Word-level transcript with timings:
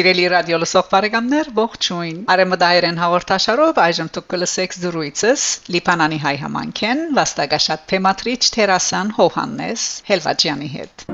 Սիրելի 0.00 0.22
ռադիո 0.32 0.58
լսող 0.60 0.86
բարեկամներ, 0.90 1.48
ողջույն։ 1.56 2.20
Արեմդայերեն 2.32 2.98
հաղորդաշարով 3.00 3.80
այժմ 3.82 4.06
դուք 4.16 4.26
կլսեք 4.32 4.76
զրույցս 4.84 5.42
Լիբանանի 5.74 6.18
հայ 6.22 6.32
համանքեն 6.44 7.02
վաստակաշատ 7.18 7.82
թեմատրիչ 7.90 8.38
Թերասան 8.54 9.10
Հովհաննես 9.18 9.84
Հելվաջյանի 10.08 10.70
հետ։ 10.76 11.04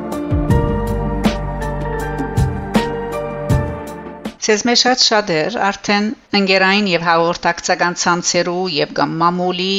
Ցեզ 4.46 4.62
մեջ 4.70 4.80
շատ 4.86 5.02
շատեր 5.08 5.58
արդեն 5.70 6.06
ընկերային 6.40 6.90
եւ 6.92 7.06
հաղորդակցական 7.08 7.98
ցանցերու 8.04 8.62
եւ 8.76 8.94
կամ 9.00 9.16
մամուլի 9.24 9.74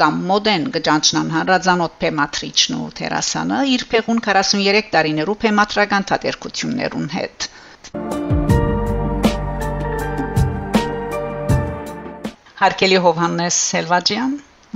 կամ 0.00 0.24
մոդեն 0.32 0.64
գճանչնան 0.78 1.34
հանրազանոթ 1.36 2.00
փեմատրիչն 2.06 2.80
ու 2.80 2.88
թերասանը 3.02 3.60
իր 3.76 3.86
փեղուն 3.92 4.24
43 4.30 4.90
տարիներու 4.96 5.38
փեմատրական 5.44 6.10
թատերկություններուն 6.14 7.12
հետ 7.18 7.50
Հարկելի 12.56 12.98
Հովհաննես 13.04 13.56
Սելվաջյան, 13.70 14.30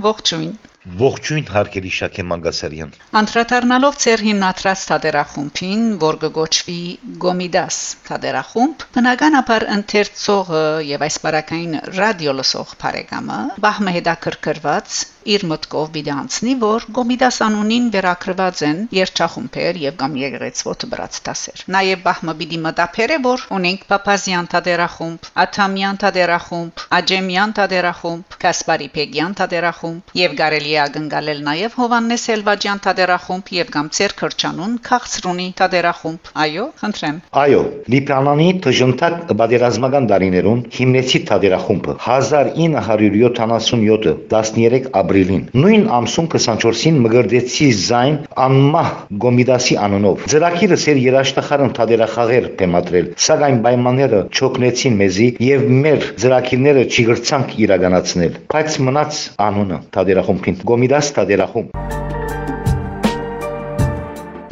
ողջույն։ 0.05 0.51
Ողջույն 0.99 1.47
հարկելի 1.53 1.91
Շաքե 1.95 2.25
Մանգասարյան։ 2.31 2.91
Անդրադառնալով 3.21 3.97
ծեր 4.03 4.23
հիմնադրած 4.27 4.83
թադերախումբին, 4.91 5.87
որ 6.03 6.19
կգոչվի 6.23 6.77
Գոմիդաս 7.25 7.79
թադերախումբ, 8.09 8.85
բնականաբար 8.97 9.65
ընթերցողը 9.77 10.63
եւ 10.91 11.05
այս 11.09 11.17
բարակային 11.25 11.75
ռադիո 11.97 12.35
լսող 12.41 12.75
բարեկամը 12.85 13.39
բահմը 13.65 13.95
հետաքրքրված 13.97 15.01
իր 15.35 15.47
մտքով 15.51 15.91
մի 15.91 16.01
դե 16.01 16.11
դանցնի, 16.11 16.53
որ 16.61 16.85
գոմիդասանունին 16.95 17.85
վերակրված 17.93 18.61
են 18.67 18.79
երջախումբեր 18.95 19.77
եւ 19.81 19.93
կամ 20.01 20.13
եգրեցվոտ 20.21 20.83
բրած 20.91 21.17
դասեր։ 21.27 21.59
Նաեւ 21.75 21.99
բահմը 22.07 22.33
պիտի 22.41 22.59
մտափերը, 22.65 23.17
որ 23.25 23.39
ունենք 23.57 23.81
Պապազյան 23.91 24.47
տադերախումբ, 24.53 25.21
Աթամյան 25.43 25.99
տադերախումբ, 26.01 26.75
Աջեմյան 26.97 27.51
տադերախումբ, 27.59 28.25
Կասպարի 28.41 28.87
Պեգյան 28.97 29.33
տադերախումբ 29.41 30.03
եւ 30.21 30.31
կարելի 30.41 30.71
է 30.71 30.73
ակնկալել 30.81 31.39
նաեւ 31.51 31.71
Հովաննես 31.81 32.23
Էլվաջյան 32.35 32.79
տադերախումբ 32.87 33.45
եւ 33.61 33.67
կամ 33.75 33.85
Ծեր 34.01 34.11
Քրչանուն 34.21 34.73
Խաղցրունի 34.89 35.47
տադերախումբ։ 35.61 36.21
Այո, 36.41 36.65
խնդրեմ։ 36.81 37.17
Այո, 37.41 37.61
Լիբանանի 37.91 38.49
դժնտակ 38.65 39.15
պատերազմական 39.41 40.05
դարիներուն 40.11 40.59
հիմնեցի 40.81 41.19
տադերախումբը 41.31 41.91
1977-ը 42.01 44.13
13 44.31 44.89
աբ 45.01 45.10
ապրիլին։ 45.11 45.41
Նույն 45.59 45.81
ամսում 45.97 46.27
24-ին 46.31 46.99
մգրդեցի 47.03 47.67
զայն 47.81 48.17
անմահ 48.45 48.91
Գոմիդասի 49.25 49.77
անունով։ 49.85 50.23
Ձրակիրը 50.31 50.77
սեր 50.83 51.01
երաշտախարն 51.05 51.73
թադերախաղեր 51.79 52.47
բեմադրել, 52.61 53.09
սակայն 53.27 53.59
պայմանները 53.67 54.21
չօգնեցին 54.31 54.99
մեզի 55.03 55.29
եւ 55.51 55.67
մեր 55.83 56.07
ձրակիրները 56.23 56.85
չգրցանք 56.95 57.57
իրականացնել։ 57.67 58.39
Բայց 58.55 58.79
մնաց 58.87 59.23
անունը 59.51 59.81
թադերախումբին։ 59.97 60.63
Գոմիդաս 60.71 61.15
թադերախումբ 61.19 61.99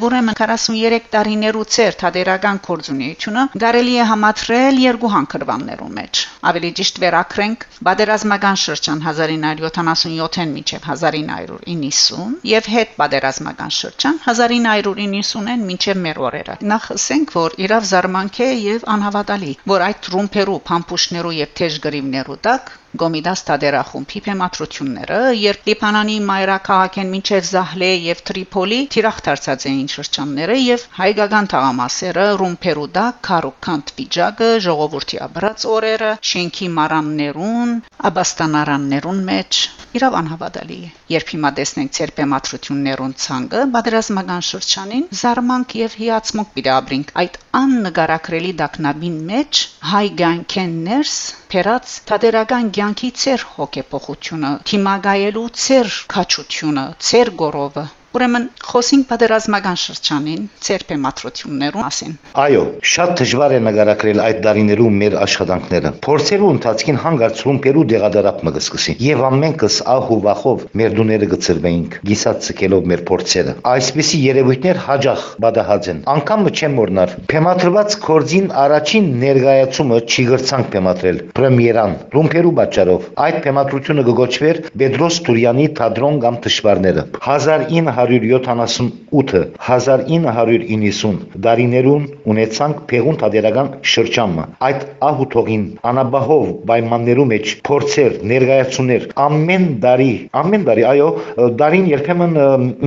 ուրեմն 0.09 0.35
43 0.41 1.09
տարիներու 1.13 1.63
ծեր 1.73 1.95
թադերական 2.01 2.59
կորձունեությունը 2.65 3.41
կարելի 3.63 3.91
է 4.01 4.05
համատրել 4.11 4.79
երկու 4.83 5.11
հանքրվաններու 5.15 5.89
մեջ։ 5.97 6.21
Ավելի 6.49 6.71
ճիշտ 6.79 7.01
վերակրենք 7.03 7.65
բادرազմական 7.89 8.57
շրջան 8.63 9.03
1977-ին 9.05 10.55
մինչև 10.55 10.89
1990 10.89 12.49
եւ 12.53 12.71
հետ 12.75 12.97
բادرազմական 13.03 13.75
շրջան 13.77 14.19
1990-ին 14.33 15.65
մինչև 15.69 16.03
մեր 16.09 16.21
օրերը։ 16.29 16.57
Նախ 16.73 16.91
ասենք, 16.97 17.37
որ 17.37 17.57
իրավ 17.69 17.89
զարմանք 17.93 18.43
է 18.49 18.51
եւ 18.65 18.89
անհավատալի, 18.97 19.53
որ 19.75 19.87
այդ 19.89 20.11
ռումբերու, 20.17 20.59
փամփուշներու 20.71 21.37
եւ 21.39 21.57
թեժ 21.61 21.81
գրիվներու 21.85 22.39
տակ 22.49 22.77
Գոմիդաս 22.97 23.41
Տադերախումբի 23.47 24.19
բեմատրությունները, 24.25 25.17
երբ 25.39 25.67
Լիբանանի 25.69 26.15
մայրաքաղաքեն 26.29 27.11
մինչև 27.13 27.43
Զահլե 27.49 27.89
եւ 28.05 28.23
Տրիպոլի 28.29 28.79
թիրախ 28.95 29.19
դարձած 29.27 29.65
էին 29.69 29.89
շրջանները 29.93 30.55
եւ 30.59 30.85
հայկական 30.97 31.49
թագամասերը 31.53 32.25
Ռումփերուդա 32.41 33.05
քարոքանտ 33.29 33.93
վիճակը 33.99 34.49
ժողովրդի 34.65 35.21
աբրած 35.29 35.67
օրերը, 35.75 36.13
շենքի 36.31 36.71
մարամներուն, 36.79 37.75
աբաստանարաններուն 38.09 39.21
մեջ 39.29 39.61
իրավ 39.99 40.15
անհավատալի 40.19 40.79
է։ 40.85 40.89
Երբ 41.13 41.31
հիմա 41.33 41.49
տեսնենք 41.59 41.93
ծեր 41.97 42.11
բեմատրություններուն 42.19 43.13
ցանկը, 43.23 43.61
բادرազմական 43.75 44.43
շրջանին 44.49 45.07
զարմանք 45.21 45.73
եւ 45.79 45.95
հիացմունք 46.01 46.51
պիտի 46.57 46.71
ապրենք 46.75 47.13
այդ 47.23 47.39
աննկարագրելի 47.59 48.51
դակնաբին 48.59 49.17
մեջ 49.29 49.63
հայ 49.93 50.05
գանքեններս 50.21 51.15
փերած 51.53 51.93
թադերական 52.09 52.67
ցանկի 52.77 53.09
ծեր 53.21 53.45
հոգեփոխությունը, 53.55 54.51
թիմագայելու 54.71 55.47
ծեր 55.63 55.95
քաչությունը, 56.15 56.83
ծեր 57.09 57.33
գորովը 57.43 57.85
Ուրեմն 58.09 58.45
խոսենք 58.65 59.03
պատերազմական 59.05 59.75
շրջանին, 59.77 60.45
ցերպե 60.65 60.95
մատրություններու 61.03 61.81
մասին։ 61.83 62.13
Այո, 62.41 62.61
շատ 62.91 63.11
դժվար 63.19 63.53
է 63.53 63.59
նկարագրել 63.67 64.21
այդ 64.23 64.39
դարիներու 64.45 64.87
մեր 65.01 65.17
աշխատանքները։ 65.25 65.91
Փորձերու 66.07 66.49
ընթացքին 66.55 66.97
հանգարցում 67.03 67.59
Պերու 67.65 67.83
դեղադարապ 67.91 68.41
մը 68.47 68.53
կսկսի։ 68.55 68.95
Եվ 69.05 69.21
ամենքս 69.29 69.77
ահ 69.93 70.09
ու 70.09 70.17
վախով 70.25 70.63
մեր 70.81 70.95
դուները 70.97 71.29
գծրվեինք, 71.35 71.99
գիսած 72.09 72.49
ցկելով 72.49 72.89
մեր 72.89 73.03
փորձերը։ 73.09 73.53
Այսպիսի 73.69 74.21
երևույթներ 74.25 74.81
հաջող 74.89 75.27
բադահած 75.45 75.91
են։ 75.93 76.01
Անկամ 76.09 76.49
չեմ 76.49 76.75
մորնար։ 76.79 77.15
Փեմատրված 77.29 77.99
կորձին 78.09 78.49
առաջին 78.65 79.11
ներգայացումը 79.21 80.01
չի 80.09 80.27
գրցանք 80.33 80.73
փեմատրել։ 80.73 81.21
Պրեմիերան 81.37 81.95
Ռումպերու 82.17 82.55
բաճարով։ 82.59 83.07
Այդ 83.29 83.39
փեմատրությունը 83.45 84.07
կգոչվեր 84.09 84.61
Պետրոս 84.79 85.21
Տուրյանի 85.29 85.65
Թադրոն 85.79 86.19
կամ 86.23 86.39
Տշվարները։ 86.47 87.05
1900 87.19 87.98
1978-ը 87.99 89.41
1990 89.67 91.39
դարիներուն 91.45 92.05
ունեցանք 92.33 92.81
Պեղուն 92.91 93.19
թադերական 93.23 93.71
շրջանը 93.93 94.45
այդ 94.69 94.85
ահուտողին 95.09 95.65
անաբահով 95.91 96.47
պայմաններու 96.71 97.27
մեջ 97.33 97.53
փորձեր 97.69 98.17
ներկայացուներ 98.33 99.07
ամեն 99.27 99.67
դարի 99.85 100.11
ամեն 100.43 100.67
դարի 100.71 100.87
այո 100.93 101.09
դարին 101.63 101.87
երբեմն 101.93 102.35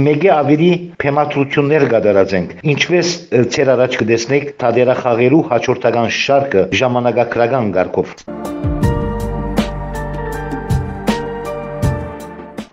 մեգե 0.09 0.33
ավերի 0.39 0.73
թեմատրություններ 1.05 1.89
կդարած 1.95 2.37
ենք 2.41 2.55
ինչպես 2.75 3.15
ցեր 3.57 3.73
առաջ 3.77 3.99
կդեսնեք 4.03 4.53
թադերախաղերու 4.65 5.47
հաջորդական 5.55 6.13
շարքը 6.23 6.69
ժամանակակրական 6.83 7.75
ղարքով 7.79 8.72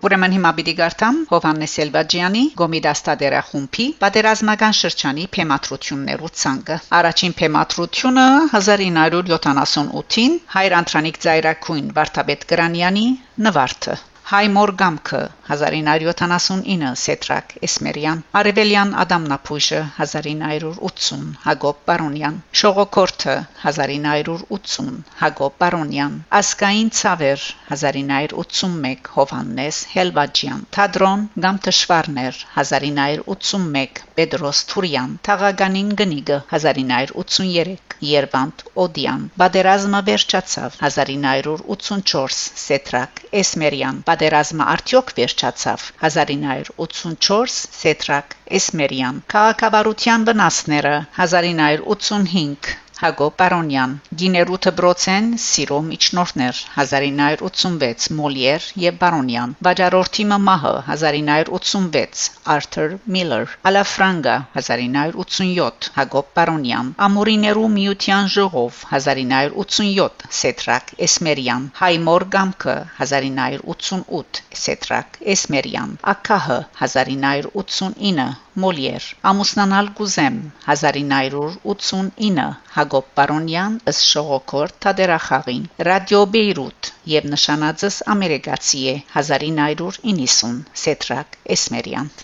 Ուրեմն 0.00 0.34
հիմա 0.36 0.50
պիտի 0.56 0.72
գարտամ 0.76 1.16
Հովանես 1.30 1.72
Սելվաջյանի 1.78 2.44
Գոմիդաստադերա 2.60 3.40
խումբի 3.48 3.86
պատերազմական 4.04 4.76
շրջանի 4.78 5.26
փեմատրություններու 5.36 6.30
ցանկը։ 6.42 6.78
Առաջին 7.00 7.36
փեմատրությունը 7.40 8.26
1978-ին 8.56 10.38
Հայր 10.56 10.76
Անտրանիկ 10.82 11.24
Զայրակույն 11.26 11.90
Վարդապետ 12.00 12.48
Գրանյանի 12.54 13.04
նվարդը 13.48 13.98
Հայ 14.30 14.46
Մորգամքը 14.54 15.20
1979 15.52 16.90
Սետրակ 17.04 17.54
Էսմերյան 17.66 18.20
Արևելյան 18.40 18.92
Ադամնապույժը 19.04 19.80
1980 20.04 21.24
Հակոբ 21.46 21.80
Պարոնյան 21.90 22.36
Շողոքորթը 22.60 23.34
1980 23.64 25.00
Հակոբ 25.22 25.56
Պարոնյան 25.64 26.14
Ասկային 26.40 26.92
ցավեր 27.00 27.48
1981 27.78 29.10
Հովաննես 29.16 29.82
Հելվաջյան 29.96 30.62
Թադրոն 30.78 31.26
Գամ 31.46 31.60
Տշվարներ 31.66 32.40
1981 32.62 34.04
Պետրոս 34.20 34.58
Թուրյան, 34.70 35.12
Թաղագանին 35.26 35.92
գնիգը 35.98 36.36
1983, 36.56 37.94
Երվանդ 38.08 38.64
Օդյան, 38.84 39.22
Բադերազմը 39.42 40.00
վերջացավ 40.08 40.76
1984, 40.88 42.36
Սետրակ 42.64 43.22
Էսմերյան, 43.42 44.02
Բադերազմը 44.10 44.68
արդյոք 44.74 45.14
վերջացավ 45.20 45.86
1984, 46.10 47.56
Սետրակ 47.80 48.36
Էսմերյան, 48.60 49.24
Քաղաքավարության 49.36 50.28
վնասները 50.30 50.94
1985 51.24 52.74
Հակոբ 53.00 53.34
Պարոնյան 53.40 53.92
Գիներուտը 54.20 54.70
Բրոցեն 54.78 55.28
Սիրո 55.42 55.76
միջնորդներ 55.86 56.58
1986 56.82 58.08
Մոլիեր 58.18 58.66
եւ 58.82 58.98
Բարոնյան 59.04 59.54
Վաջարորթիմը 59.66 60.38
Մահը 60.48 60.72
1986 60.94 62.26
Արթուր 62.54 62.96
Միլլեր 63.16 63.54
Ալաֆրանգա 63.70 64.34
1987 64.62 65.88
Հակոբ 65.96 66.28
Պարոնյան 66.40 66.92
Ամորիներու 67.08 67.70
միության 67.78 68.30
ժողով 68.36 68.82
1987 68.98 70.28
Սետրակ 70.42 70.94
Էսմերյան 71.08 71.66
Հայմոր 71.80 72.28
Գամքը 72.36 72.76
1988 73.08 74.44
Սետրակ 74.66 75.18
Էսմերյան 75.36 75.96
Ակահը 76.14 76.60
1989 76.90 78.49
Մոլիեր 78.58 79.04
ամուսնանալ 79.30 79.88
գուզեմ 79.98 80.38
1989 80.74 82.46
Հակոբ 82.78 83.12
Պարոնյան 83.20 83.76
ըստ 83.92 84.06
շողոքորդ 84.08 84.76
Թադերախաղին 84.86 85.70
Ռադիո 85.90 86.24
Բեյրութ 86.34 86.92
եւ 87.14 87.30
նշանածս 87.36 88.00
ամերիկացի 88.16 88.84
է 88.96 88.98
1990 89.22 90.60
Սետրակ 90.84 91.40
Էսմերյան 91.58 92.14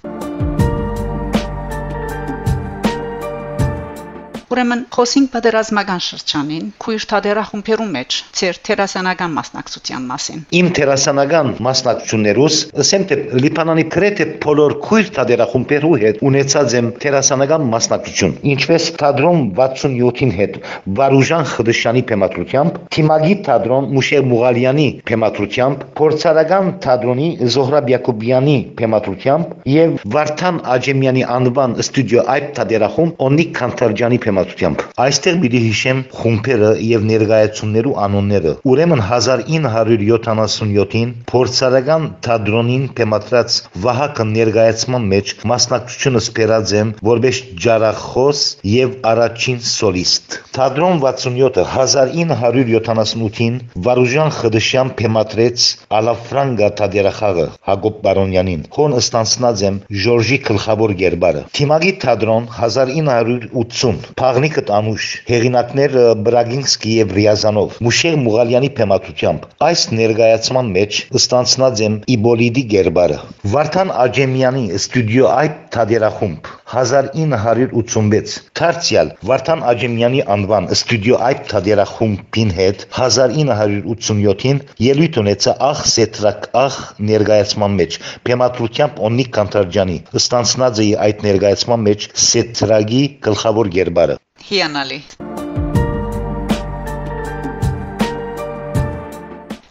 Ուրեմն 4.46 4.82
խոսենք 4.94 5.31
պատերազմական 5.32 6.02
շրջանին 6.06 6.66
քույր 6.78 7.04
թադերախումբերու 7.10 7.87
մեջ 7.94 8.16
ծեր 8.38 8.58
տերասանական 8.69 9.32
մասնակցության 9.37 10.04
մասին։ 10.06 10.43
Իմ 10.58 10.69
տերասանական 10.76 11.48
մասնակցություններուս 11.66 12.58
ասեմ 12.82 13.06
թե 13.10 13.19
Լիբանանի 13.43 13.84
գրեթե 13.96 14.26
բոլոր 14.44 14.75
քույր 14.87 15.10
թադերախումբերու 15.16 15.90
հետ 16.02 16.22
ունեցած 16.31 16.76
եմ 16.78 16.90
տերասանական 17.02 17.66
մասնակցություն։ 17.72 18.37
Ինչպես 18.52 18.87
թադրոն 19.02 19.43
67-ին 19.58 20.32
հետ 20.38 20.60
Վարուժան 21.00 21.48
Խդշյանի 21.50 22.04
փեմատրությամբ, 22.12 22.78
Թիմագի 22.94 23.34
թադրոն 23.50 23.90
Մուշեղ 23.98 24.31
Մուղալյանի 24.31 24.87
փեմատրությամբ, 25.10 25.84
Փորձարական 25.98 26.72
թադրոնի 26.87 27.28
Զոհրաբ 27.56 27.93
Յակոբյանի 27.96 28.56
փեմատրությամբ 28.78 29.69
եւ 29.75 29.98
Վարդան 30.16 30.62
Աջեմյանի 30.76 31.26
անվան 31.40 31.76
ստուդիո 31.82 32.26
այբ 32.37 32.48
թադերախումբ 32.60 33.22
Օնիկ 33.26 33.54
Քանթարջյանի 33.56 34.22
թեմատությամբ։ 34.36 34.82
Այստեղ 35.00 35.36
մի 35.40 35.48
հիշեմ 35.64 36.00
խումբերը 36.16 36.70
եւ 36.86 37.04
ներկայացումներու 37.10 37.92
անոնները։ 38.06 38.52
Ուրեմն 38.70 39.02
1977-ին 39.06 41.12
փորձարական 41.30 42.08
թատրոնին 42.26 42.84
թեմատրած 42.98 43.56
Վահակը 43.86 44.26
ներկայացման 44.32 45.06
մեջ 45.12 45.32
մասնակցությունը 45.52 46.22
սպերած 46.26 46.74
եմ 46.80 46.92
որպես 47.08 47.40
ջարախոս 47.66 48.42
եւ 48.72 48.96
առաջին 49.12 49.62
սոլիստ։ 49.70 50.38
Թատրոն 50.56 51.00
67-ը 51.04 51.64
1978-ին 51.76 53.58
Վարուժան 53.86 54.34
Խդշյան 54.36 54.92
թեմատրեց 55.00 55.66
Ալաֆրանգա 56.00 56.70
թադերախաղը 56.80 57.46
Հակոբ 57.70 58.00
Բարոնյանին։ 58.06 58.66
Հոն 58.76 58.98
ստանցնած 59.00 59.64
եմ 59.70 59.80
Ժորժի 60.06 60.40
գլխավոր 60.50 60.96
գերբարը։ 61.02 61.44
Թիմագի 61.56 61.92
թատրոն 62.04 62.48
1980 62.56 64.16
Փաղնիկը 64.26 64.62
տանուշ 64.69 65.05
հեղինակներ 65.26 65.93
Բրագինսկի 66.26 66.94
եւ 66.96 67.12
Ռիազանով 67.19 67.76
Մուշեղ 67.87 68.17
Մուղալյանի 68.23 68.70
թեմատությամբ 68.78 69.44
այս 69.67 69.84
ներկայացման 69.99 70.73
մեջ 70.76 70.99
ստանցնած 71.20 71.82
եմ 71.87 71.99
Իբոլիդի 72.17 72.64
գերբարը 72.73 73.19
Վարդան 73.55 73.93
Աջեմյանի 74.06 74.64
ստուդիո 74.81 75.31
այբ 75.37 75.61
թադերախումբ 75.76 76.50
1986 76.72 78.38
Թարցիալ 78.58 79.10
Վարդան 79.30 79.60
Աջեմյանի 79.72 80.22
անվան 80.36 80.66
ստուդիո 80.76 81.20
այբ 81.28 81.44
թադերախումբին 81.52 82.50
հետ 82.56 82.82
1987-ին 82.98 84.62
ելույթ 84.86 85.20
ունեցա 85.22 85.54
ախ 85.68 85.84
սետրակ 85.92 86.48
ախ 86.64 86.80
ներկայացման 87.12 87.78
մեջ 87.82 88.00
թեմատությամբ 88.30 88.98
Օնիկ 89.10 89.30
Կանտարջյանի 89.38 90.00
ստանցնած 90.22 90.82
է 90.86 90.90
այդ 91.06 91.24
ներկայացման 91.28 91.86
մեջ 91.90 92.10
սետրագի 92.26 93.06
գլխավոր 93.28 93.72
գերբարը 93.78 94.20
Հիանալի 94.50 95.00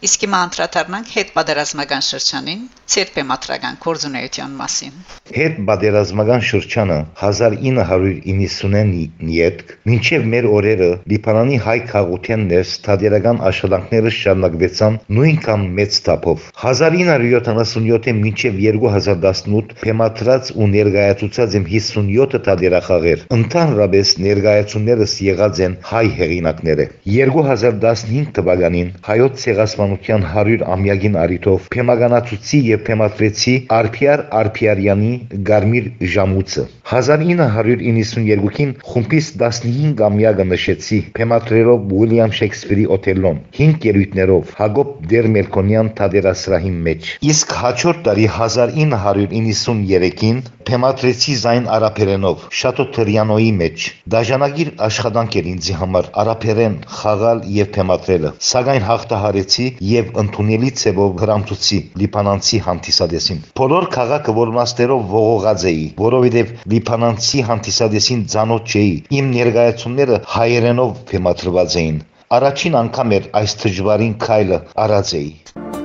Իսկ 0.06 0.22
հիմա 0.22 0.38
անդրադառնանք 0.46 1.08
հետ 1.16 1.30
պատերազմական 1.34 2.04
շրջանին, 2.06 2.58
ցերպեմատրական 2.92 3.78
կորձունեության 3.82 4.52
մասին։ 4.58 4.98
Հետ 5.36 5.56
պատերազմական 5.68 6.42
շրջանը 6.48 6.98
1990-ին 7.26 9.32
յետք 9.36 9.72
մինչև 9.90 10.28
մեր 10.34 10.46
օրերը 10.58 10.90
Լիբանանի 11.12 11.56
հայ 11.64 11.74
քաղաքության 11.90 12.44
ներս 12.52 12.74
թադերական 12.86 13.40
աշխատանքները 13.50 14.12
շարունակվեցան 14.18 14.98
նույնքան 15.16 15.64
մեծ 15.80 15.98
թափով։ 16.06 16.46
1977-ին 16.66 18.22
մինչև 18.26 18.60
2018 18.68 19.74
փեմատրած 19.82 20.52
ու 20.54 20.70
ներկայացուցած 20.76 21.58
եմ 21.58 21.66
57 21.74 22.38
թադերախաղեր։ 22.46 23.26
Ընդհանրապես 23.40 24.14
ներկայացումներս 24.28 25.18
եղած 25.26 25.64
են 25.66 25.76
հայ 25.90 26.06
հեղինակները։ 26.22 26.88
2015 27.16 28.32
թվականին 28.38 28.94
հայոց 29.10 29.44
ցեղասպան 29.46 29.95
իշխանության 29.96 30.24
100 30.30 30.64
ամյակին 30.74 31.14
արիթով 31.20 31.68
փեմագանացուցի 31.72 32.58
եւ 32.66 32.80
փեմատրեցի 32.86 33.52
Արփիար 33.76 34.22
Արփիարյանի 34.40 35.12
Գարմիր 35.48 35.86
Ժամուցը 36.14 36.64
1992-ին 36.92 38.74
խումբից 38.90 39.26
15 39.42 40.02
ամյակը 40.08 40.46
նշեցի 40.50 40.98
փեմատրելով 41.16 41.78
Ուիլյամ 42.00 42.34
Շեքսպիրի 42.40 42.84
Օթելլոն 42.96 43.38
5 43.60 43.88
ելույթներով 43.90 44.52
Հակոբ 44.60 44.90
Դերմելկոնյան 45.14 45.88
թադերասրահի 46.00 46.74
մեջ 46.88 47.10
իսկ 47.32 47.56
հաջորդ 47.62 48.04
տարի 48.10 48.28
1993-ին 48.36 50.44
Թեմատրեցի 50.66 51.34
զայն 51.40 51.66
արաբերենով 51.70 52.46
Շատոտրյանոյի 52.60 53.50
մեջ 53.58 53.84
դաժանագիր 54.14 54.70
աշխատանք 54.86 55.36
էր 55.40 55.50
ինձ 55.52 55.68
համար 55.80 56.08
արաբերեն 56.22 56.74
խաղալ 56.96 57.42
եւ 57.56 57.68
թեմատրելը 57.76 58.32
սակայն 58.48 58.86
հաղթահարեցի 58.88 59.66
եւ 59.90 60.10
ընդունելի 60.22 60.70
ցեվով 60.80 61.14
հրամցուցի 61.22 61.78
լիբանանցի 62.02 62.60
հանդիսադեսին 62.66 63.40
բոլոր 63.60 63.88
քաղաքը 63.96 64.36
որմաստերով 64.40 65.06
ողողած 65.16 65.66
էի 65.72 65.86
որովհետեւ 66.02 66.52
լիբանանցի 66.74 67.46
հանդիսադեսին 67.52 68.26
ցանոթ 68.36 68.76
չէի 68.76 68.92
իմ 69.20 69.32
ներկայացումները 69.38 70.20
հայերենով 70.36 71.00
թեմատրված 71.12 71.80
էին 71.84 72.04
առաջին 72.36 72.78
անգամ 72.84 73.16
էր 73.20 73.32
այս 73.42 73.58
դժվարին 73.64 74.14
քայլը 74.26 74.62
արած 74.86 75.16
էի 75.22 75.75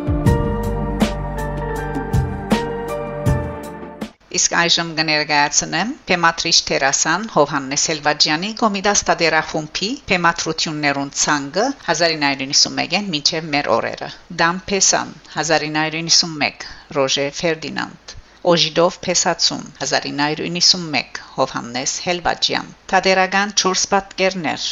Իսկ 4.37 4.53
այժմ 4.57 4.91
կներկայացնեմ 4.97 5.89
Պեմատրիչ 6.09 6.53
Տերասան 6.67 7.23
Հովհաննես 7.33 7.85
Սելվաջյանի 7.87 8.51
Կոմիդաս 8.61 9.01
Տադերախումբի 9.09 9.89
Պեմատրություններուն 10.11 11.11
ցանգը 11.21 11.65
1991-ին 11.95 13.09
մինչև 13.15 13.49
մեր 13.55 13.69
օրերը։ 13.75 14.09
Դամ 14.43 14.61
Պեսան 14.71 15.11
1991 15.33 16.65
Ռոժե 16.99 17.27
Ֆերդինանդ 17.41 18.15
Օժիդով 18.53 19.01
Պեսացում 19.07 19.67
1991 19.89 21.21
Հովհաննես 21.35 21.97
Հելվաջյան 22.07 22.71
Տադերական 22.93 23.53
4 23.65 23.85
պատկերներ 23.95 24.71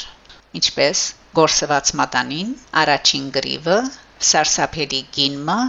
ինչպես 0.62 1.04
Գորսված 1.42 1.94
մատանին 2.00 2.56
առաջին 2.86 3.30
գրիվը 3.36 3.78
Սարսափելի 4.32 5.06
գինմը 5.20 5.62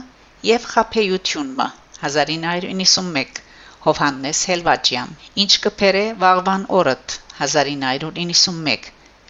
եւ 0.55 0.73
խափեյությունը 0.77 1.71
1991 2.07 3.47
Հովհաննես 3.85 4.41
Հելվաջյան։ 4.49 5.13
Ինչ 5.43 5.53
կփերե 5.67 6.03
վաղվան 6.23 6.65
օրդ 6.79 7.15
1991 7.45 8.89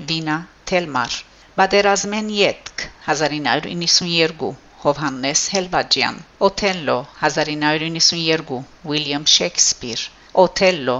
Վինա 0.09 0.38
Թելմար։ 0.71 1.19
Բادرազմեն 1.61 2.33
յետք 2.38 2.85
1992 3.12 4.50
Հովհաննես 4.87 5.45
Հելվաջյան։ 5.54 6.19
Օթելլո 6.50 6.99
1992 7.28 8.61
Ուիլյամ 8.92 9.30
Շեքսպիր։ 9.37 10.04
Օթելլո 10.47 10.99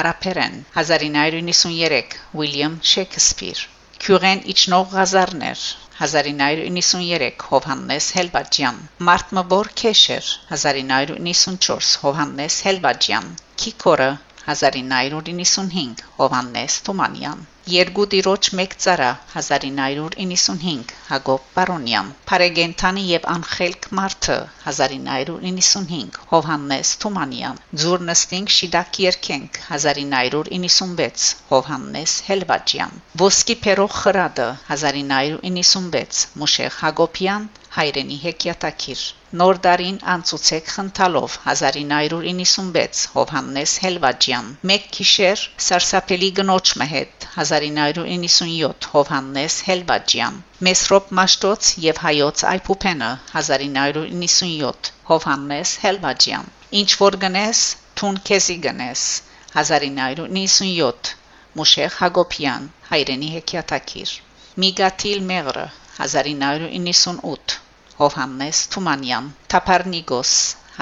Արաբերեն 0.00 0.56
1993 0.80 2.18
Ուիլյամ 2.42 2.80
Շեքսպիր։ 2.94 3.64
Քյուրեն 4.04 4.44
իջնող 4.56 4.92
ղազարներ 4.98 5.64
1993 6.00 7.42
Հովհաննես 7.48 8.04
Հելվաջյան 8.18 8.76
Մարտմբոր 9.08 9.68
Քեշեր 9.80 10.30
1994 10.56 11.90
Հովհաննես 12.04 12.56
Հելվաջյան 12.68 13.28
Քիկորը 13.64 14.06
1995 14.54 16.04
Հովհաննես 16.20 16.78
Թումանյան 16.88 17.44
Երկու 17.70 18.04
տիրոջ 18.12 18.46
մեկ 18.58 18.72
ծառա 18.82 19.08
1995 19.40 20.92
Հակոբ 21.08 21.42
Պարոնյան 21.58 22.08
Փարեգենտանի 22.30 23.04
եւ 23.08 23.28
Անխելք 23.34 23.86
Մարթը 23.98 24.38
1995 24.72 26.18
Հովհաննես 26.32 26.92
Թումանյան 27.04 27.60
Ձուրնստինգ 27.82 28.54
Շիդակ 28.56 29.00
Երքենք 29.04 29.60
1996 29.78 31.28
Հովհաննես 31.52 32.16
Հելվաջյան 32.30 32.98
Ոսկի 33.24 33.58
Պերող 33.68 33.96
խրադը 34.00 34.50
1996 34.80 36.26
Մուշեղ 36.42 36.82
Հակոբյան 36.82 37.48
հայրենի 37.78 38.20
հեքիաթակիր 38.26 39.08
Նոր 39.38 39.58
դարին 39.64 39.98
անցուցեք 40.12 40.70
խնդալով 40.76 41.34
1996 41.50 43.02
Հովհաննես 43.10 43.74
Հելվաջյան 43.82 44.48
Մեկ 44.70 44.88
քիշեր 44.96 45.44
սարսափելի 45.66 46.30
գնոճ 46.38 46.72
մհետ 46.80 47.26
1997 47.42 48.88
Հովհաննես 48.94 49.58
Հելվաջյան 49.68 50.40
Մեսրոպ 50.68 51.14
Մաշտոց 51.20 51.70
եւ 51.84 52.02
հայոց 52.06 52.44
Այփուփենը 52.54 53.12
1997 53.36 54.92
Հովհաննես 55.12 55.76
Հելվաջյան 55.84 56.52
Ինչ 56.82 56.90
որ 57.04 57.20
գնես 57.28 57.62
թուն 58.02 58.20
քեզի 58.32 58.58
գնես 58.66 59.06
1997 59.62 61.14
Մուշեղ 61.60 62.02
Հակոբյան 62.02 62.70
հայրենի 62.90 63.32
հեքիաթակիր 63.38 64.18
Միգաթիլ 64.66 65.26
Մեղրը 65.32 65.66
1998 66.10 67.60
Հովհաննես 68.00 68.62
Թումանյան 68.74 69.26
Թափարնիգոս 69.54 70.30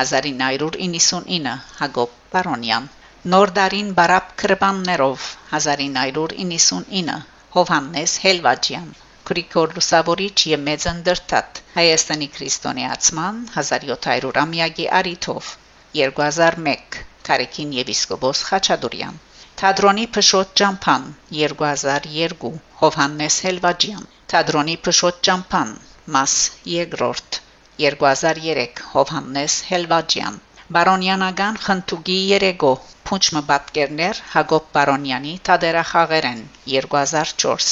1999 0.03 1.55
Հակոբ 1.79 2.13
Բարոնյան 2.35 2.85
Նորդարին 3.33 3.89
բարապ 4.01 4.29
քրբաններով 4.43 5.25
1999 5.61 7.17
Հովհաննես 7.57 8.15
Հելվաջյան 8.25 8.93
Գրիգոր 9.31 9.75
Լուսավորիչ 9.79 10.37
եւ 10.51 10.63
Մեծնդրտատ 10.69 11.59
Հայաստանի 11.79 12.29
քրիստոնեացման 12.37 13.43
1700-ամյակի 13.57 14.87
արիթով 15.01 15.51
2001 15.99 17.03
Կարեկին 17.31 17.75
Եվիսկոպոս 17.81 18.45
Խաչատուրյան 18.53 19.21
Թադրոնի 19.63 20.07
Փշոտ 20.19 20.55
Ջամփան 20.63 21.11
2002 21.43 22.55
Հովհաննես 22.85 23.43
Հելվաջյան 23.49 24.09
Թադրոնի 24.35 24.79
Փշոտ 24.89 25.25
Ջամփան 25.31 25.79
Մաս 26.15 26.35
երկրորդ 26.73 27.37
2003 27.85 28.79
Հովհաննես 28.91 29.55
Հելվաջյան 29.71 30.37
Բարոնյանական 30.77 31.57
խնդուկի 31.65 32.15
երեգո 32.29 32.71
Փունչմը 33.11 33.43
պատկերներ 33.51 34.21
Հակոբ 34.35 34.71
Բարոնյանի 34.77 35.33
Թադերախաղերեն 35.49 36.41
2004 36.75 37.69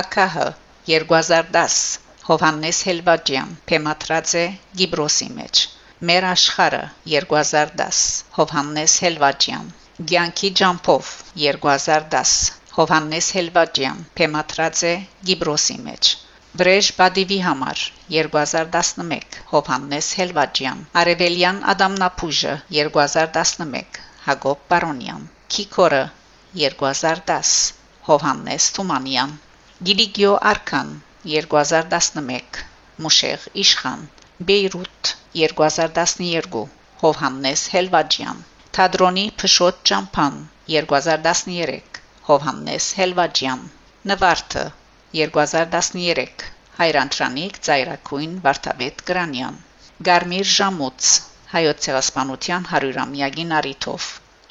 ԱԿՀ 0.00 0.48
2010 0.90 1.76
Հովհաննես 2.30 2.80
Հելվաջյան 2.88 3.52
Փեմատրած 3.72 4.34
է 4.40 4.44
Գիբրոսի 4.82 5.28
մեջ 5.38 5.62
Մեր 6.10 6.26
աշխարը 6.32 6.82
2010 7.14 8.00
Հովհաննես 8.38 8.96
Հելվաջյան 9.04 9.68
Գյանքի 10.14 10.50
ջամփով 10.62 11.12
2010 11.44 12.34
Հովհաննես 12.80 13.30
Հելվաջյան 13.38 14.02
Փեմատրած 14.22 14.84
է 14.90 14.96
Գիբրոսի 15.30 15.78
մեջ 15.86 16.12
Վրեժ 16.58 16.86
Բադիվի 16.98 17.36
համար 17.46 17.80
2011 18.12 19.36
Հովհաննես 19.50 20.06
Հելվաջյան 20.20 20.80
Արևելյան 21.02 21.60
Ադամնապուժը 21.72 22.54
2011 22.78 24.00
Հակոբ 24.24 24.64
Բարոնյան 24.72 25.28
Քիկորը 25.56 26.00
2010 26.62 27.52
Հովհաննես 28.08 28.66
Թումանյան 28.78 29.36
Գիլիգիո 29.90 30.32
Արքան 30.52 30.90
2011 31.36 32.60
Մուշեղ 33.06 33.46
Իշխան 33.66 34.04
Բեյրութ 34.50 35.14
2012 35.44 36.66
Հովհաննես 37.04 37.66
Հելվաջյան 37.76 38.42
Թադրոնի 38.80 39.28
Փշոտ 39.44 39.80
Ճամփան 39.92 40.42
2013 40.80 42.04
Հովհաննես 42.32 42.92
Հելվաջյան 43.02 43.66
Նվարդը 44.12 44.66
2013 44.66 44.79
Հայրանտրանիկ 46.80 47.56
Ծայրակույն 47.66 48.34
Վարդապետ 48.42 49.00
Գրանյան 49.08 49.54
Գարմիր 50.08 50.50
Ժամուց 50.50 51.08
հայոց 51.54 51.80
ցեղասպանության 51.86 52.68
100-ամյակին 52.74 53.54
արիթով 53.60 54.04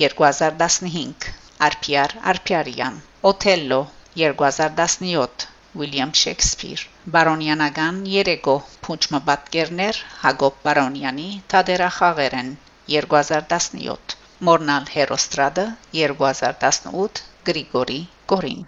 2015 0.04 1.30
Արփիար 1.68 2.16
Արփիարյան 2.32 2.98
Օթելլո 3.32 3.80
2017 4.24 5.46
Ուիլյամ 5.84 6.12
Շեքսպիր 6.24 6.84
Բարոնյանական 7.16 8.01
երեկո 8.16 8.56
փունջմը 8.88 9.22
պատկերներ 9.32 10.01
Հակոբ 10.25 10.58
Բարոնյանի 10.68 11.30
Թադերախաղերեն 11.54 12.51
2017 12.98 14.18
Մորնալ 14.50 14.92
Հերոստրադը 14.98 15.66
2018 16.01 17.24
Գրիգորի 17.51 18.01
Գորին 18.34 18.68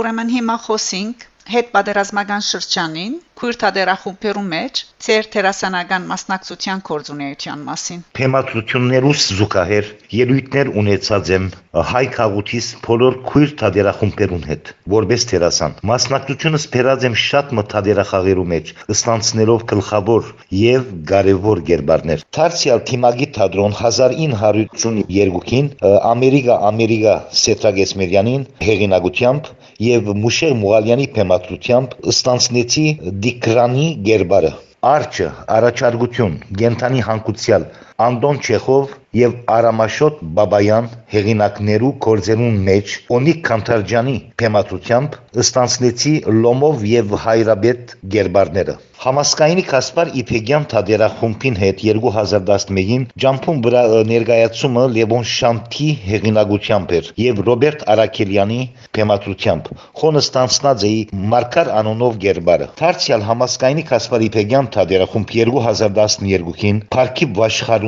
Ուրեմն 0.00 0.30
հիմա 0.32 0.54
խոսենք 0.64 1.24
հետ 1.54 1.66
պատերազմական 1.74 2.44
շրջանին 2.46 3.16
քուրտադերախումբերու 3.40 4.42
մեջ 4.50 4.80
ծեր 5.00 5.28
տերասանական 5.34 6.06
մասնակցության 6.10 6.80
կորձունեության 6.88 7.60
մասին 7.68 8.00
Թեմատություններուս 8.18 9.22
զուգահեռ 9.38 9.86
ելույթներ 10.16 10.70
ունեցած 10.82 11.30
եմ 11.36 11.46
հայ 11.90 12.02
քաղուտիս 12.16 12.66
բոլոր 12.84 13.16
քույր 13.30 13.54
թադերախումբերուն 13.62 14.44
հետ 14.50 14.70
որպես 14.94 15.24
տերասան 15.30 15.76
մասնակցությունս 15.90 16.66
բերած 16.74 17.06
եմ 17.08 17.16
շատ 17.24 17.54
մտադերախաղերու 17.60 18.46
մեջ 18.52 18.72
ստանցնելով 18.96 19.64
գլխավոր 19.72 20.28
եւ 20.60 20.90
կարևոր 21.12 21.62
գերբարներ 21.70 22.24
Թարսիալ 22.36 22.84
թիմագի 22.90 23.30
թադրոն 23.38 23.78
1982-ին 23.80 25.72
Ամերիկա 26.10 26.58
Ամերիկա 26.70 27.14
Սետրագեսմերյանին 27.44 28.46
հեղինակությամբ 28.66 29.50
եւ 29.80 30.10
Մուշեղ 30.24 30.56
Մուղալյանի 30.60 31.06
թեմատությամբ 31.16 31.94
ստանցնեցի 32.12 32.86
Դիկրանի 33.30 33.82
գերբարը 34.06 34.48
Արջը 34.90 35.26
առաջարկություն 35.56 36.32
գենթանի 36.60 37.02
հանկուցյալ 37.08 37.66
Անդոն 38.06 38.42
Չեխով 38.46 38.96
եւ 39.18 39.32
Արամաշոտ 39.50 40.20
Բաբայան 40.36 40.90
հեղինակներու 41.14 41.90
կորձերուն 42.04 42.60
մեջ 42.68 42.92
Օնիկ 43.16 43.40
Քանթարջյանի 43.48 44.14
թեմատությամբ 44.42 45.16
ստանցնեցի 45.44 46.12
Լոմով 46.44 46.86
եւ 46.90 47.16
Հայրաբեդ 47.24 47.96
գերբարները 48.14 48.76
Համասկայինի 49.00 49.62
Կասպար 49.64 50.08
Իփեգյան 50.20 50.64
թադերախումբին 50.70 51.54
հետ 51.60 51.78
2011-ին 51.82 53.04
ջամփուն 53.22 53.60
վրա 53.64 53.84
ներկայացումը 54.10 54.82
Լևոն 54.96 55.24
Շանթի 55.30 55.86
հեղինակությամբ 56.10 56.92
էր 56.98 57.08
եւ 57.24 57.40
Ռոբերտ 57.46 57.84
Արաքելյանի 57.94 58.58
թեմատությամբ 58.98 59.70
խոնը 60.02 60.22
ստանցնած 60.26 60.84
էի 60.90 61.00
Մարկար 61.32 61.72
անոնով 61.80 62.18
գերբարը 62.26 62.68
Թարցիալ 62.82 63.24
Համասկայինի 63.30 63.86
Կասպար 63.88 64.26
Իփեգյան 64.28 64.70
թադերախումբ 64.76 65.34
2012-ին 65.40 66.84
Փարքի 66.92 67.30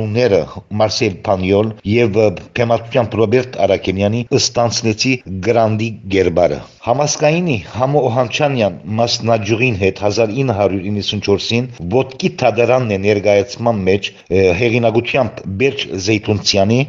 Վաշխարունները 0.03 0.39
Մարսել 0.79 1.13
Փանյոլ 1.25 1.67
եւ 1.89 2.17
թեմատությամբ 2.57 3.13
Ռոբերտ 3.19 3.53
Արաքելյանի 3.65 4.21
ստանցնեցի 4.39 5.11
Գրանդի 5.45 5.87
գերբարը 6.15 6.57
Համասկայինի 6.87 7.55
Համո 7.75 8.01
Օհանչանյան 8.09 8.75
մասնաճյուղին 8.99 9.79
հետ 9.83 10.03
1990 10.09 10.83
1994-ին 10.83 11.71
ոդկի 11.95 12.33
թադարանն 12.43 12.95
է 12.97 12.99
ներկայացման 13.07 13.81
մեջ 13.87 14.11
հեղինակությամբ 14.61 15.43
Բերջ 15.63 15.87
Զեյթունցյանի 16.07 16.81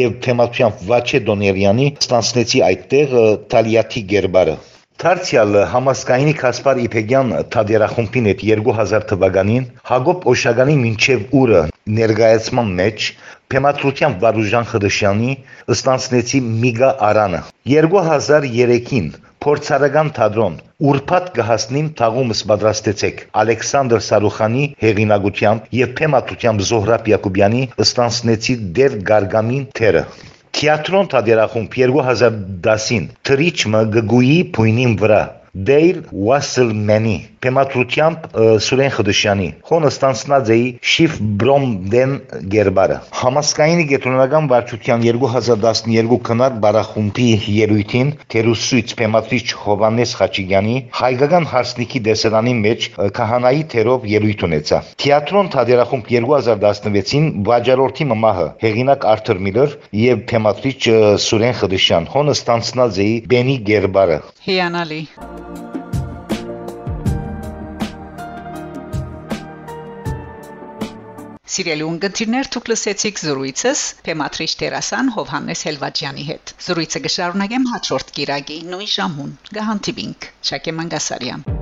եւ 0.00 0.18
թեմատությամբ 0.26 0.84
Վաչե 0.92 1.24
Դոներյանի 1.28 1.88
ստանցնեցի 1.92 2.66
այդտեղ 2.72 3.16
Տալիաթի 3.52 4.06
գերբարը 4.14 4.60
Թարցիալ 5.02 5.56
համասկայինի 5.66 6.32
Կասպար 6.38 6.80
Իփեգյան 6.82 7.30
թադերախումբին 7.50 8.28
հետ 8.30 8.42
2000 8.50 9.06
թվականին 9.12 9.64
Հակոբ 9.88 10.26
Օշագանի 10.32 10.76
մինչև 10.82 11.24
ուրը 11.38 11.62
ներկայացման 11.96 12.70
մեջ 12.80 13.08
Փեմատրության 13.54 14.14
Վարուժան 14.22 14.68
Խդշյանի 14.70 15.34
ստանցնեցի 15.76 16.42
Միգա 16.62 16.92
Արանը 17.08 17.42
2003-ին 17.72 19.08
փորձարական 19.42 20.12
թատրոն 20.22 20.58
ուրփատ 20.92 21.30
կհասնին 21.38 21.88
թաղումս 22.02 22.44
պատրաստեցեք 22.52 23.24
Ալեքսանդր 23.42 24.04
Սարուխանի 24.10 24.68
հեղինակությամբ 24.84 25.72
եւ 25.82 25.96
թեմատությամբ 26.02 26.68
Զոհրաբ 26.70 27.10
Յակոբյանի 27.16 27.64
ստանցնեցի 27.86 28.56
դեր 28.78 29.00
Գարգամին 29.10 29.66
թերը 29.80 30.04
Թիատրոն 30.56 31.06
թատերախումբ 31.12 31.76
2010-ին 31.82 33.06
Թրիչմը 33.28 33.80
գգուի 33.94 34.34
փույնին 34.56 34.98
վրա 35.02 35.22
Դեյլ 35.52 35.98
Ուասլմենի 36.16 37.16
թեմատրությամբ 37.44 38.22
Սուրեն 38.64 38.92
Խդշյանի 38.94 39.48
խոնը 39.68 39.88
ստանցնած 39.92 40.52
էի 40.54 40.62
Շիֆ 40.92 41.18
Բրոմդեն 41.42 42.14
Գերբարը 42.54 42.96
համասկայինի 43.18 43.84
գետրոնական 43.90 44.48
վարչության 44.52 45.04
2012 45.08 46.16
քնար 46.28 46.56
բարախումբի 46.64 47.26
ելույթին 47.56 48.14
Թերուսույց 48.32 48.94
թեմատրիչ 49.02 49.44
Հովանես 49.66 50.16
Խաչիկյանի 50.22 50.78
հայկական 51.02 51.48
հարսնիքի 51.52 52.02
դեսերանի 52.08 52.56
մեջ 52.62 52.88
քահանայի 53.20 53.62
թերով 53.76 54.08
ելույթ 54.14 54.46
ունեցա 54.48 54.80
Թիատրոն 55.04 55.52
թատերախումբ 55.52 56.10
2016-ին 56.16 57.30
վաճառորդի 57.52 58.08
մահը 58.24 58.48
հեղինակ 58.64 59.08
Արթուր 59.12 59.44
Միլլեր 59.50 59.78
եւ 60.00 60.26
թեմատրիչ 60.32 60.80
Սուրեն 61.28 61.56
Խդշյան 61.60 62.10
խոնը 62.16 62.40
ստանցնած 62.40 63.04
էի 63.04 63.14
Բենի 63.34 63.62
Գերբարը 63.68 64.20
Հիանալի 64.48 65.02
Սիրելի 71.52 71.84
ունգընտիրներ, 71.84 72.48
դուք 72.54 72.68
լսեցիք 72.70 73.18
զրույցս 73.22 73.82
Փեմատրիչ 74.06 74.48
Տերասան 74.62 75.10
Հովհաննես 75.16 75.64
Հելվաջյանի 75.68 76.24
հետ։ 76.32 76.54
Զրույցը 76.68 77.02
կշարունակեմ 77.08 77.66
հաջորդ 77.74 78.14
կիրագի 78.20 78.62
նույն 78.72 78.94
ժամուն։ 78.98 79.34
Գահանտիբինք 79.58 80.30
Շակե 80.52 80.80
Մանգասարյան 80.80 81.61